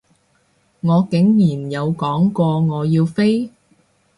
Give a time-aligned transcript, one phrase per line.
[0.79, 3.51] 我竟然有講過我要飛？